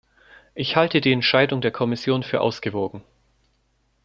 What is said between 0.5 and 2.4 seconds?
Ich halte die Entscheidung der Kommission